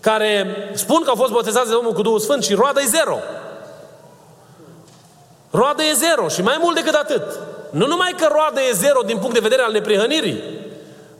[0.00, 3.18] care spun că au fost botezați de Domnul cu Duhul Sfânt și roada e zero.
[5.50, 7.22] Roada e zero și mai mult decât atât.
[7.70, 10.42] Nu numai că roada e zero din punct de vedere al neprihănirii,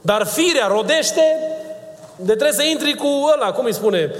[0.01, 1.21] dar firea rodește
[2.23, 4.11] de trebuie să intri cu ăla, cum îi spune,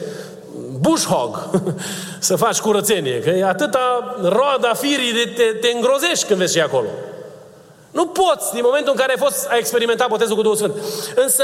[0.79, 1.49] bushhog,
[2.19, 6.61] să faci curățenie, că e atâta roada firii de te, te îngrozești când vezi și
[6.61, 6.87] acolo.
[7.91, 10.73] Nu poți, din momentul în care ai fost, ai experimentat botezul cu Duhul Sfânt.
[11.15, 11.43] Însă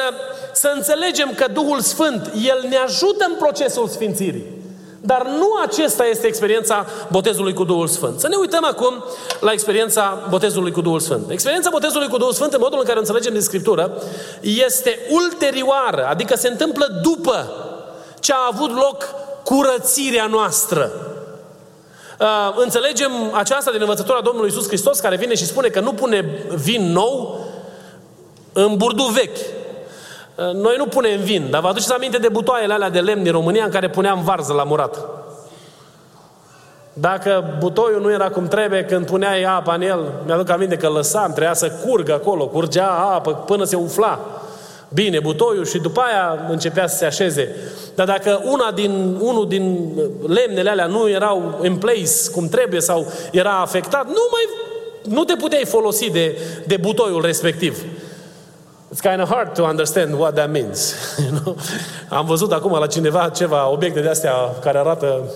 [0.54, 4.57] să înțelegem că Duhul Sfânt, El ne ajută în procesul sfințirii.
[5.02, 8.20] Dar nu acesta este experiența botezului cu Duhul Sfânt.
[8.20, 9.04] Să ne uităm acum
[9.40, 11.30] la experiența botezului cu Duhul Sfânt.
[11.30, 13.92] Experiența botezului cu Duhul Sfânt, în modul în care înțelegem din Scriptură,
[14.42, 17.52] este ulterioară, adică se întâmplă după
[18.20, 19.06] ce a avut loc
[19.44, 20.92] curățirea noastră.
[22.20, 26.46] Uh, înțelegem aceasta din învățătura Domnului Isus Hristos, care vine și spune că nu pune
[26.56, 27.46] vin nou
[28.54, 29.38] în burdu vechi.
[30.38, 33.32] Uh, noi nu punem vin, dar vă aduceți aminte de butoaiele alea de lemn din
[33.32, 35.06] România în care puneam varză la murat.
[36.94, 41.32] Dacă butoiul nu era cum trebuie, când puneai apa în el, mi-aduc aminte că lăsam,
[41.32, 44.20] trebuia să curgă acolo, curgea apă până se umfla.
[44.94, 47.56] Bine, butoiul și după aia începea să se așeze.
[47.96, 49.90] Dar dacă una din, unul din
[50.28, 54.66] lemnele alea nu erau in place cum trebuie sau era afectat, nu mai
[55.04, 57.84] nu te puteai folosi de, de butoiul respectiv.
[58.90, 60.96] It's kind of hard to understand what that means.
[61.24, 61.58] You know?
[62.10, 65.32] Am văzut acum la cineva ceva obiecte de astea care arată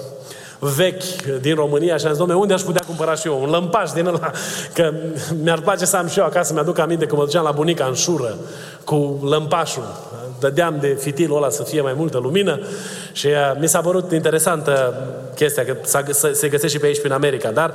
[0.59, 1.03] vechi
[1.41, 3.41] din România și am zis, domnule, unde aș putea cumpăra și eu?
[3.41, 4.31] Un lămpaș din ăla,
[4.73, 4.93] că
[5.43, 7.93] mi-ar place să am și eu acasă, mi-aduc aminte că mă duceam la bunica în
[7.93, 8.35] șură
[8.83, 9.83] cu lămpașul.
[10.39, 12.59] Dădeam de fitilul ăla să fie mai multă lumină
[13.11, 14.93] și uh, mi s-a părut interesantă
[15.35, 15.75] chestia, că
[16.11, 17.51] se găsește și pe aici, prin America.
[17.51, 17.73] Dar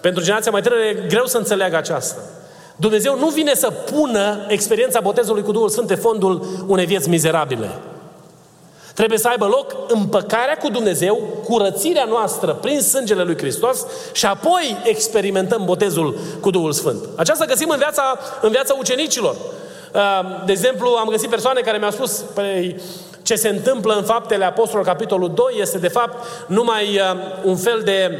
[0.00, 2.20] pentru generația mai tânără e greu să înțeleagă aceasta.
[2.76, 7.70] Dumnezeu nu vine să pună experiența botezului cu Duhul Sfânt pe fondul unei vieți mizerabile.
[8.94, 14.76] Trebuie să aibă loc împăcarea cu Dumnezeu, curățirea noastră prin sângele lui Hristos și apoi
[14.84, 17.08] experimentăm botezul cu Duhul Sfânt.
[17.16, 19.34] Aceasta găsim în viața, în viața ucenicilor.
[19.94, 20.00] Uh,
[20.46, 22.80] de exemplu, am găsit persoane care mi-au spus, păi,
[23.22, 27.80] ce se întâmplă în faptele Apostolului, capitolul 2, este de fapt numai uh, un fel
[27.84, 28.10] de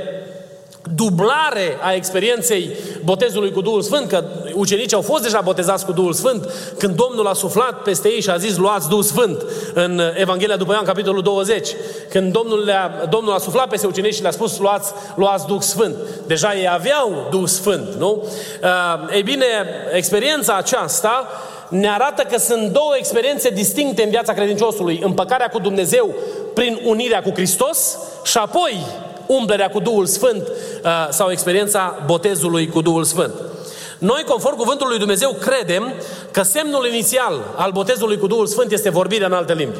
[0.94, 2.70] dublare a experienței
[3.05, 7.27] botezului cu Duhul Sfânt, că ucenicii au fost deja botezați cu Duhul Sfânt, când Domnul
[7.27, 9.44] a suflat peste ei și a zis luați Duhul Sfânt
[9.75, 11.68] în Evanghelia după Ioan, capitolul 20,
[12.09, 15.96] când Domnul, le-a, Domnul a suflat peste ucenici și le-a spus luați, luați Duh Sfânt.
[16.27, 18.25] Deja ei aveau Duh Sfânt, nu?
[18.62, 19.44] Uh, ei bine,
[19.92, 21.29] experiența aceasta
[21.68, 25.01] ne arată că sunt două experiențe distincte în viața credinciosului.
[25.05, 26.14] Împăcarea cu Dumnezeu
[26.55, 28.87] prin unirea cu Hristos și apoi
[29.26, 33.32] umblerea cu Duhul Sfânt uh, sau experiența botezului cu Duhul Sfânt.
[33.98, 35.92] Noi, conform cuvântului lui Dumnezeu, credem
[36.30, 39.78] că semnul inițial al botezului cu Duhul Sfânt este vorbirea în alte limbi.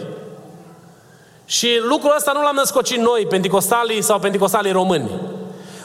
[1.45, 5.11] Și lucrul ăsta nu l-am născocit noi, penticostalii sau penticostalii români.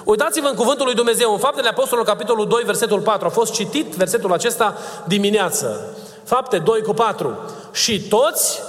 [0.04, 3.28] Uitați-vă în cuvântul lui Dumnezeu, în Faptele Apostolului, capitolul 2, versetul 4.
[3.28, 5.95] A fost citit versetul acesta dimineață.
[6.24, 7.38] Fapte 2 cu 4.
[7.71, 8.60] Și toți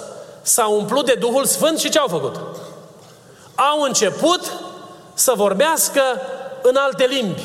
[0.42, 2.34] s-au umplut de Duhul Sfânt și ce au făcut?
[3.54, 4.40] Au început
[5.22, 6.00] să vorbească
[6.62, 7.42] în alte limbi.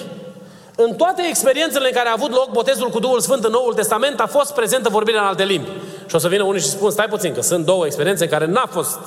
[0.76, 4.20] În toate experiențele în care a avut loc botezul cu Duhul Sfânt în Noul Testament
[4.20, 5.70] a fost prezentă vorbirea în alte limbi.
[6.06, 8.46] Și o să vină unii și spun, stai puțin, că sunt două experiențe în care
[8.46, 9.00] n-a fost.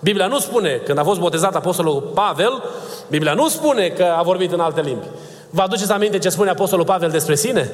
[0.00, 2.62] Biblia nu spune, când a fost botezat Apostolul Pavel,
[3.08, 5.06] Biblia nu spune că a vorbit în alte limbi.
[5.50, 7.70] Vă aduceți aminte ce spune Apostolul Pavel despre sine?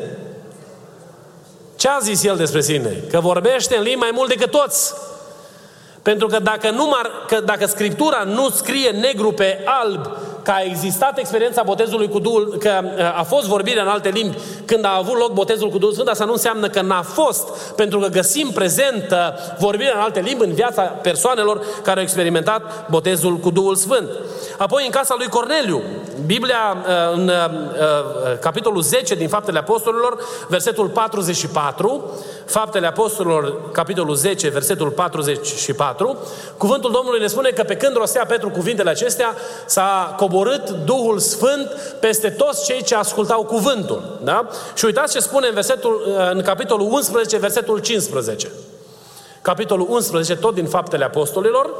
[1.76, 3.04] Ce a zis el despre sine?
[3.10, 4.94] Că vorbește în limbi mai mult decât toți.
[6.02, 10.10] Pentru că dacă, nu mar, că dacă Scriptura nu scrie negru pe alb
[10.46, 14.36] că a existat experiența botezului cu Duhul, că uh, a fost vorbire în alte limbi
[14.64, 17.98] când a avut loc botezul cu Duhul Sfânt, asta nu înseamnă că n-a fost, pentru
[17.98, 23.50] că găsim prezentă vorbirea în alte limbi în viața persoanelor care au experimentat botezul cu
[23.50, 24.08] Duhul Sfânt.
[24.58, 25.82] Apoi în casa lui Corneliu,
[26.26, 32.10] Biblia uh, în uh, capitolul 10 din Faptele Apostolilor, versetul 44,
[32.44, 36.16] Faptele Apostolilor, capitolul 10, versetul 44,
[36.56, 39.34] cuvântul Domnului ne spune că pe când rostea Petru cuvintele acestea,
[39.66, 40.34] s-a coborât
[40.84, 41.68] Duhul Sfânt
[42.00, 44.20] peste toți cei ce ascultau cuvântul.
[44.24, 44.48] Da?
[44.74, 48.50] Și uitați ce spune în, versetul, în capitolul 11, versetul 15.
[49.42, 51.70] Capitolul 11, tot din Faptele Apostolilor,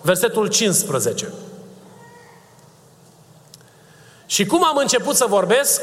[0.00, 1.32] versetul 15.
[4.26, 5.80] Și cum am început să vorbesc,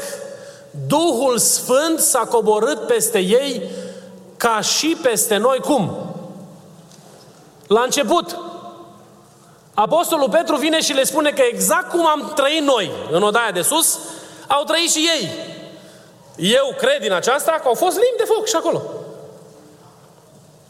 [0.86, 3.70] Duhul Sfânt s-a coborât peste ei
[4.36, 5.58] ca și peste noi.
[5.58, 5.96] Cum?
[7.66, 8.38] La început.
[9.80, 13.62] Apostolul Petru vine și le spune că exact cum am trăit noi în odaia de
[13.62, 13.98] sus,
[14.46, 15.30] au trăit și ei.
[16.36, 18.82] Eu cred din aceasta că au fost limbi de foc și acolo.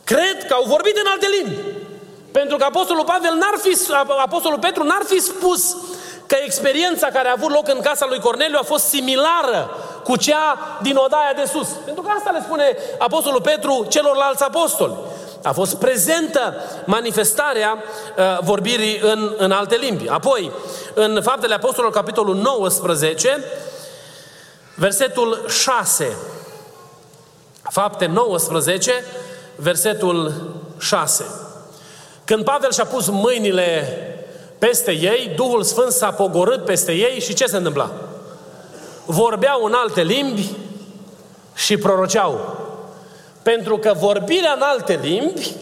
[0.04, 1.60] Cred că au vorbit în alte limbi.
[2.32, 3.76] Pentru că Apostolul Pavel n-ar fi,
[4.24, 5.76] Apostolul Petru n-ar fi spus
[6.26, 9.70] că experiența care a avut loc în casa lui Corneliu a fost similară
[10.04, 11.68] cu cea din odaia de sus.
[11.84, 14.94] Pentru că asta le spune Apostolul Petru celorlalți apostoli.
[15.42, 17.82] A fost prezentă manifestarea
[18.18, 20.08] uh, vorbirii în, în alte limbi.
[20.08, 20.52] Apoi,
[20.94, 23.44] în Faptele Apostolilor, capitolul 19,
[24.74, 26.16] versetul 6.
[27.62, 29.04] Fapte 19,
[29.56, 30.32] versetul
[30.78, 31.24] 6.
[32.24, 33.86] Când Pavel și-a pus mâinile
[34.58, 37.90] peste ei, Duhul Sfânt s-a pogorât peste ei și ce se întâmpla?
[39.04, 40.50] Vorbeau în alte limbi
[41.54, 42.58] și proroceau.
[43.42, 45.52] Pentru că vorbirea în alte limbi,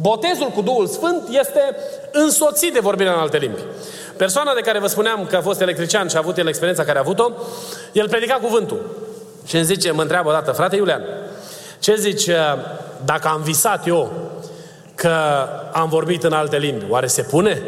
[0.00, 1.76] botezul cu Duhul Sfânt este
[2.12, 3.60] însoțit de vorbirea în alte limbi.
[4.16, 6.98] Persoana de care vă spuneam că a fost electrician și a avut el experiența care
[6.98, 7.32] a avut-o,
[7.92, 9.06] el predica cuvântul.
[9.46, 11.02] Și îmi zice, mă întreabă o dată, frate Iulian,
[11.78, 12.30] ce zici
[13.04, 14.12] dacă am visat eu
[14.94, 15.16] că
[15.72, 17.62] am vorbit în alte limbi, oare se pune?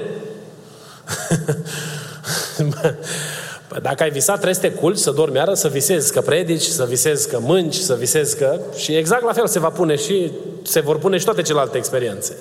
[3.75, 6.63] Păi dacă ai visat, trebuie să te culci, să dormi iară, să visezi că predici,
[6.63, 8.61] să visezi că mânci, să visezi că...
[8.77, 10.31] Și exact la fel se va pune și
[10.63, 12.37] se vor pune și toate celelalte experiențe.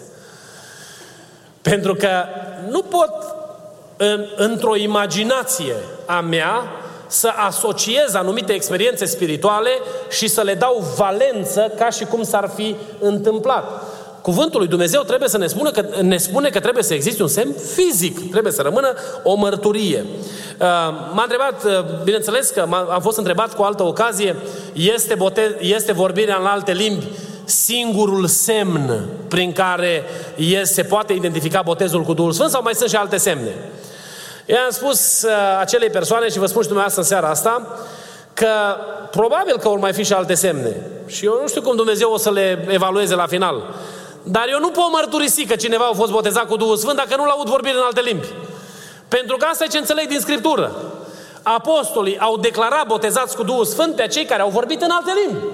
[1.62, 2.10] Pentru că
[2.70, 3.12] nu pot
[3.98, 6.64] în, într-o imaginație a mea
[7.08, 9.70] să asociez anumite experiențe spirituale
[10.10, 13.84] și să le dau valență ca și cum s-ar fi întâmplat.
[14.24, 17.28] Cuvântul lui Dumnezeu trebuie să ne spună că, ne spune că trebuie să existe un
[17.28, 20.06] semn fizic, trebuie să rămână o mărturie.
[20.06, 20.68] Uh,
[21.14, 24.36] m-a întrebat, uh, bineînțeles că am fost întrebat cu o altă ocazie,
[24.74, 27.08] este, bote, este vorbirea în alte limbi
[27.44, 30.04] singurul semn prin care
[30.64, 33.52] se poate identifica botezul cu Duhul Sfânt sau mai sunt și alte semne?
[34.46, 37.80] Eu am spus uh, acelei persoane și vă spun și dumneavoastră în seara asta
[38.34, 38.48] că
[39.12, 40.76] probabil că vor mai fi și alte semne.
[41.08, 43.64] Și eu nu știu cum Dumnezeu o să le evalueze la final.
[44.24, 47.30] Dar eu nu pot mărturisi că cineva a fost botezat cu Duhul Sfânt dacă nu-l
[47.30, 48.28] aud vorbire în alte limbi.
[49.08, 50.76] Pentru că asta e ce înțeleg din Scriptură.
[51.42, 55.46] Apostolii au declarat botezați cu Duhul Sfânt pe cei care au vorbit în alte limbi.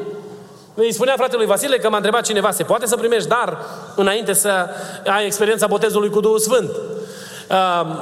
[0.73, 3.58] Îi spunea fratelui Vasile că m-a întrebat cineva, se poate să primești dar
[3.95, 4.69] înainte să
[5.05, 6.69] ai experiența botezului cu Duhul Sfânt?
[7.49, 7.55] Uh,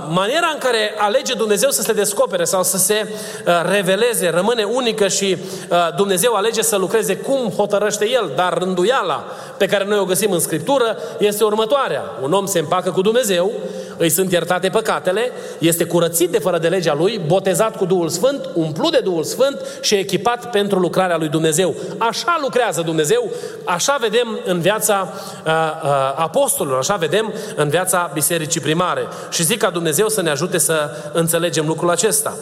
[0.10, 5.08] maniera în care alege Dumnezeu să se descopere sau să se uh, reveleze rămâne unică
[5.08, 5.38] și
[5.70, 9.26] uh, Dumnezeu alege să lucreze cum hotărăște El, dar rânduiala
[9.58, 12.04] pe care noi o găsim în Scriptură este următoarea.
[12.22, 13.52] Un om se împacă cu Dumnezeu,
[13.98, 18.50] îi sunt iertate păcatele, este curățit de fără de legea lui, botezat cu Duhul Sfânt,
[18.54, 21.76] umplut de Duhul Sfânt și echipat pentru lucrarea lui Dumnezeu.
[21.98, 23.32] Așa lucrează Dumnezeu,
[23.64, 25.14] așa vedem în viața
[25.46, 25.52] uh,
[25.84, 29.08] uh, apostolilor, așa vedem în viața bisericii primare.
[29.30, 32.38] Și zic ca Dumnezeu să ne ajute să înțelegem lucrul acesta.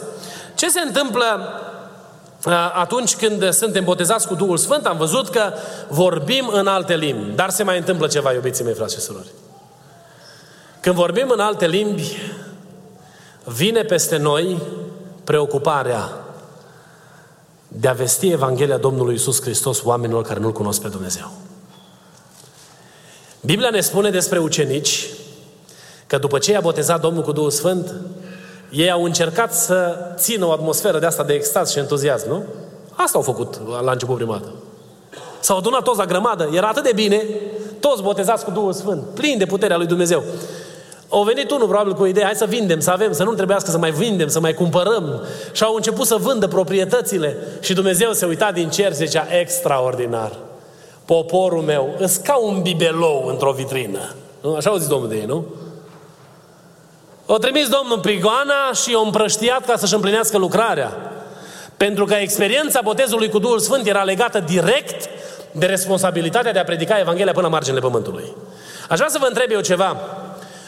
[0.56, 1.24] Ce se întâmplă
[2.46, 5.54] uh, atunci când suntem botezați cu Duhul Sfânt, am văzut că
[5.88, 7.36] vorbim în alte limbi.
[7.36, 9.28] Dar se mai întâmplă ceva, iubiții mei, frate și surori.
[10.86, 12.18] Când vorbim în alte limbi,
[13.44, 14.62] vine peste noi
[15.24, 16.12] preocuparea
[17.68, 21.32] de a vesti Evanghelia Domnului Isus Hristos oamenilor care nu-L cunosc pe Dumnezeu.
[23.42, 25.08] Biblia ne spune despre ucenici
[26.08, 27.94] că după ce i-a botezat Domnul cu Duhul Sfânt,
[28.72, 32.44] ei au încercat să țină o atmosferă de asta de extaz și entuziasm, nu?
[32.92, 34.54] Asta au făcut la început prima dată.
[35.40, 37.24] S-au adunat toți la grămadă, era atât de bine,
[37.80, 40.24] toți botezați cu Duhul Sfânt, plini de puterea lui Dumnezeu.
[41.16, 43.70] Au venit unul probabil cu o idee, hai să vindem, să avem, să nu trebuiască
[43.70, 45.22] să mai vindem, să mai cumpărăm.
[45.52, 47.38] Și au început să vândă proprietățile.
[47.60, 50.32] Și Dumnezeu se uita din cer și zicea, extraordinar.
[51.06, 54.00] Poporul meu, îți ca un bibelou într-o vitrină.
[54.42, 54.56] Nu?
[54.56, 55.46] Așa au zis Domnul de ei, nu?
[57.26, 60.92] O trimis Domnul prigoana și o împrăștiat ca să-și împlinească lucrarea.
[61.78, 65.10] Pentru că experiența botezului cu Duhul Sfânt era legată direct
[65.52, 68.36] de responsabilitatea de a predica Evanghelia până la marginile pământului.
[68.90, 69.98] Aș vrea să vă întreb eu ceva.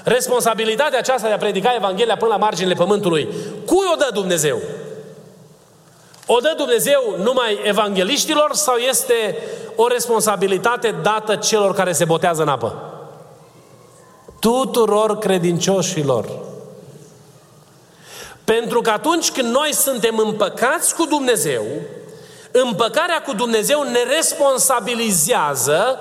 [0.08, 3.28] Responsabilitatea aceasta de a predica Evanghelia până la marginile pământului,
[3.66, 4.62] cui o dă Dumnezeu?
[6.26, 9.38] O dă Dumnezeu numai evangeliștilor sau este
[9.76, 12.94] o responsabilitate dată celor care se botează în apă?
[14.40, 16.30] Tuturor credincioșilor.
[18.44, 21.64] Pentru că atunci când noi suntem împăcați cu Dumnezeu,
[22.52, 26.00] împăcarea cu Dumnezeu ne responsabilizează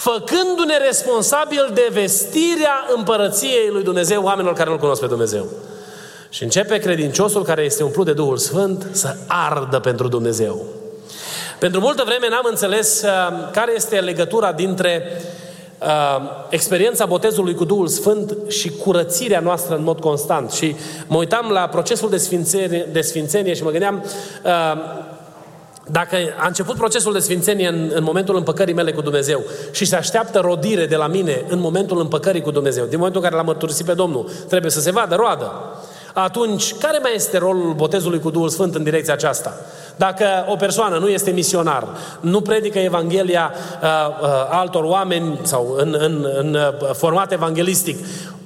[0.00, 5.46] făcându-ne responsabil de vestirea împărăției lui Dumnezeu oamenilor care nu-L cunosc pe Dumnezeu.
[6.28, 10.64] Și începe credinciosul care este umplut de Duhul Sfânt să ardă pentru Dumnezeu.
[11.58, 13.10] Pentru multă vreme n-am înțeles uh,
[13.52, 15.22] care este legătura dintre
[15.78, 15.86] uh,
[16.48, 20.50] experiența botezului cu Duhul Sfânt și curățirea noastră în mod constant.
[20.50, 20.76] Și
[21.06, 24.04] mă uitam la procesul de sfințenie, de sfințenie și mă gândeam
[24.44, 25.09] uh,
[25.92, 29.96] dacă a început procesul de sfințenie în, în momentul împăcării mele cu Dumnezeu și se
[29.96, 33.46] așteaptă rodire de la mine în momentul împăcării cu Dumnezeu, din momentul în care l-am
[33.46, 35.52] mărturisit pe Domnul, trebuie să se vadă roadă.
[36.14, 39.54] atunci care mai este rolul botezului cu Duhul Sfânt în direcția aceasta?
[39.96, 41.88] Dacă o persoană nu este misionar,
[42.20, 43.88] nu predică Evanghelia uh,
[44.22, 47.98] uh, altor oameni sau în, în, în uh, format evanghelistic,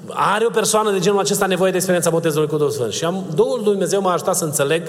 [0.09, 2.93] are o persoană de genul acesta nevoie de experiența botezului cu Duhul Sfânt.
[2.93, 4.83] Și am, Duhul Dumnezeu m-a ajutat să înțeleg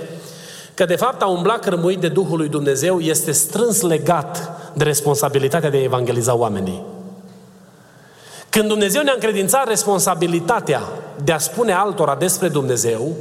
[0.76, 5.70] că de fapt a umbla cărmuit de Duhul lui Dumnezeu este strâns legat de responsabilitatea
[5.70, 6.84] de a evangeliza oamenii.
[8.50, 10.82] Când Dumnezeu ne-a încredințat responsabilitatea
[11.24, 13.16] de a spune altora despre Dumnezeu,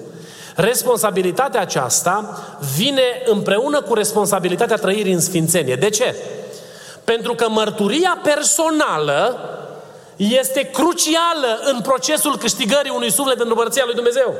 [0.56, 2.38] responsabilitatea aceasta
[2.76, 5.76] vine împreună cu responsabilitatea trăirii în sfințenie.
[5.76, 6.14] De ce?
[7.04, 9.38] Pentru că mărturia personală
[10.16, 14.34] este crucială în procesul câștigării unui suflet în Împărăția lui Dumnezeu.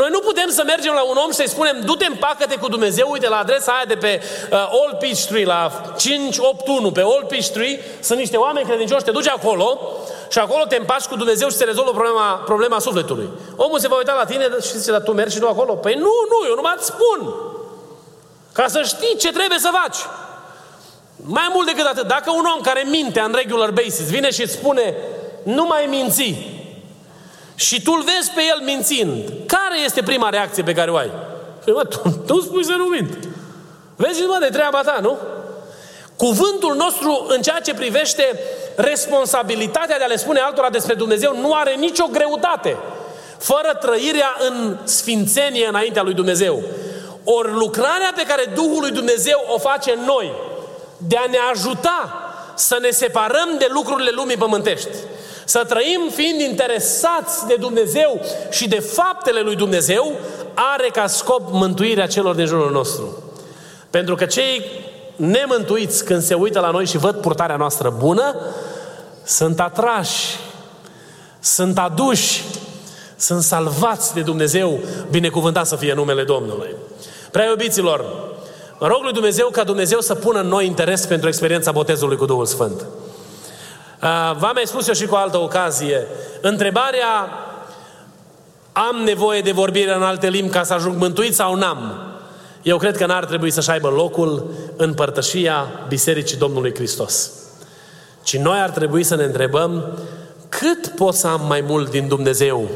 [0.00, 3.10] Noi nu putem să mergem la un om și să-i spunem du-te împacă-te cu Dumnezeu,
[3.10, 4.22] uite la adresa aia de pe
[4.52, 9.80] uh, Old Peachtree, la 581, pe Old Peachtree, sunt niște oameni credincioși, te duci acolo
[10.30, 13.28] și acolo te împaci cu Dumnezeu și se rezolvă problema, problema sufletului.
[13.56, 15.74] Omul se va uita la tine și zice, dar tu mergi și tu acolo?
[15.74, 17.34] Păi nu, nu, eu numai îți spun.
[18.52, 19.98] Ca să știi ce trebuie să faci.
[21.16, 24.52] Mai mult decât atât, dacă un om care minte în regular basis vine și îți
[24.52, 24.94] spune
[25.42, 26.57] nu mai minți
[27.58, 31.10] și tu îl vezi pe el mințind, care este prima reacție pe care o ai?
[31.64, 33.18] Păi, mă, tu, tu spui să nu mint.
[33.96, 35.18] Vezi, mă, de treaba ta, nu?
[36.16, 38.38] Cuvântul nostru în ceea ce privește
[38.76, 42.76] responsabilitatea de a le spune altora despre Dumnezeu nu are nicio greutate
[43.38, 46.62] fără trăirea în sfințenie înaintea lui Dumnezeu.
[47.24, 50.32] Ori lucrarea pe care Duhul lui Dumnezeu o face în noi,
[50.96, 54.96] de a ne ajuta să ne separăm de lucrurile lumii pământești,
[55.48, 58.20] să trăim fiind interesați de Dumnezeu
[58.50, 60.12] și de faptele lui Dumnezeu,
[60.54, 63.22] are ca scop mântuirea celor din jurul nostru.
[63.90, 64.62] Pentru că cei
[65.16, 68.36] nemântuiți, când se uită la noi și văd purtarea noastră bună,
[69.24, 70.36] sunt atrași,
[71.40, 72.44] sunt aduși,
[73.16, 74.78] sunt salvați de Dumnezeu,
[75.10, 76.74] binecuvântat să fie numele Domnului.
[77.30, 78.04] Prea iubiților,
[78.78, 82.46] rog lui Dumnezeu ca Dumnezeu să pună în noi interes pentru experiența botezului cu Duhul
[82.46, 82.84] Sfânt.
[84.38, 86.06] V-am mai spus eu și cu altă ocazie,
[86.40, 87.28] întrebarea
[88.72, 92.08] am nevoie de vorbire în alte limbi ca să ajung mântuit sau n-am?
[92.62, 97.30] Eu cred că n-ar trebui să-și aibă locul în părtășia Bisericii Domnului Hristos.
[98.22, 99.98] Ci noi ar trebui să ne întrebăm
[100.48, 102.68] cât pot să am mai mult din Dumnezeu?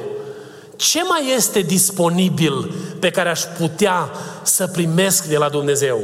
[0.76, 4.10] Ce mai este disponibil pe care aș putea
[4.42, 6.00] să primesc de la Dumnezeu?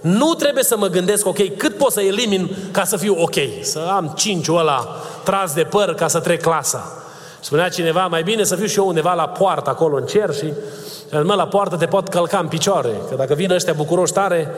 [0.00, 3.34] Nu trebuie să mă gândesc, ok, cât pot să elimin ca să fiu ok?
[3.62, 7.02] Să am cinciul ăla tras de păr ca să trec clasa.
[7.40, 10.52] Spunea cineva, mai bine să fiu și eu undeva la poartă acolo în cer și
[11.22, 12.90] mă, la poartă te pot călca în picioare.
[13.08, 14.54] Că dacă vin ăștia bucuroși tare,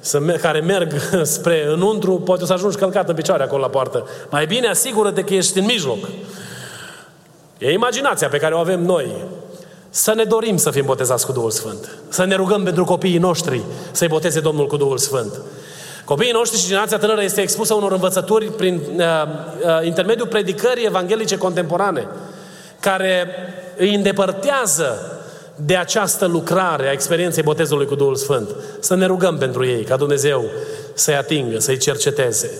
[0.00, 4.08] să, care merg spre înăuntru, poate o să ajungi călcat în picioare acolo la poartă.
[4.30, 5.98] Mai bine asigură-te că ești în mijloc.
[7.58, 9.12] E imaginația pe care o avem noi.
[9.96, 11.88] Să ne dorim să fim botezați cu Duhul Sfânt.
[12.08, 15.40] Să ne rugăm pentru copiii noștri să-i boteze Domnul cu Duhul Sfânt.
[16.04, 21.36] Copiii noștri și generația tânără este expusă unor învățături prin uh, uh, intermediul predicării evanghelice
[21.36, 22.06] contemporane,
[22.80, 23.28] care
[23.76, 25.18] îi îndepărtează
[25.56, 28.48] de această lucrare a experienței botezului cu Duhul Sfânt.
[28.80, 30.44] Să ne rugăm pentru ei, ca Dumnezeu
[30.94, 32.50] să-i atingă, să-i cerceteze.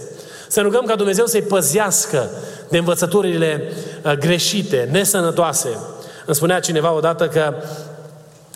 [0.49, 2.30] Să ne rugăm ca Dumnezeu să-i păzească
[2.68, 3.72] de învățăturile
[4.05, 5.78] uh, greșite, nesănătoase.
[6.27, 7.55] Îmi spunea cineva odată că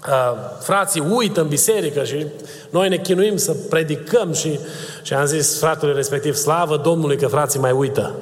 [0.08, 2.26] uh, frații uită în biserică și
[2.70, 4.58] noi ne chinuim să predicăm și,
[5.02, 8.14] și am zis fratului respectiv, slavă Domnului că frații mai uită.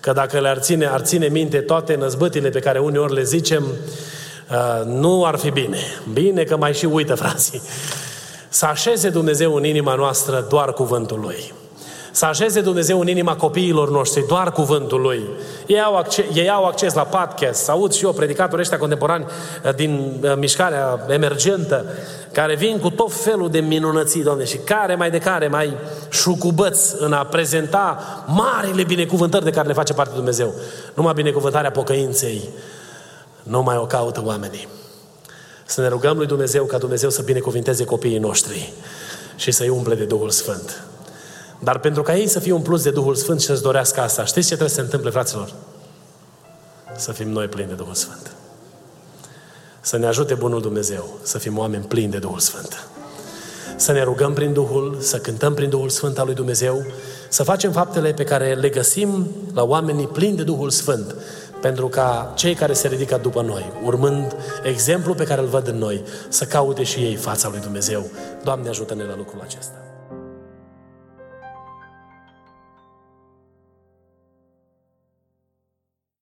[0.00, 3.64] Că dacă le-ar ține, ar ține minte toate năzbâtile pe care uneori le zicem,
[4.50, 5.78] uh, nu ar fi bine.
[6.12, 7.62] Bine că mai și uită, frații.
[8.48, 11.52] Să așeze Dumnezeu în inima noastră doar cuvântul Lui.
[12.12, 15.28] Să așeze Dumnezeu în inima copiilor noștri doar cuvântul Lui.
[15.66, 19.24] Ei au acces, ei au acces la podcast, să aud și eu predicatorii ăștia contemporani
[19.64, 21.84] uh, din uh, mișcarea emergentă,
[22.32, 25.76] care vin cu tot felul de minunății, Doamne, și care mai de care mai
[26.10, 30.54] șucubăți în a prezenta marile binecuvântări de care ne face parte Dumnezeu.
[30.94, 32.48] Numai binecuvântarea pocăinței,
[33.42, 34.68] nu mai o caută oamenii.
[35.66, 38.72] Să ne rugăm lui Dumnezeu ca Dumnezeu să binecuvinteze copiii noștri
[39.36, 40.89] și să-i umple de Duhul Sfânt.
[41.62, 44.24] Dar pentru ca ei să fie un plus de Duhul Sfânt și să-ți dorească asta,
[44.24, 45.52] știți ce trebuie să se întâmple, fraților?
[46.96, 48.34] Să fim noi plini de Duhul Sfânt.
[49.80, 52.88] Să ne ajute Bunul Dumnezeu să fim oameni plini de Duhul Sfânt.
[53.76, 56.84] Să ne rugăm prin Duhul, să cântăm prin Duhul Sfânt al lui Dumnezeu,
[57.28, 61.14] să facem faptele pe care le găsim la oamenii plini de Duhul Sfânt,
[61.60, 65.78] pentru ca cei care se ridică după noi, urmând exemplul pe care îl văd în
[65.78, 68.06] noi, să caute și ei fața lui Dumnezeu.
[68.44, 69.89] Doamne, ajută-ne la lucrul acesta.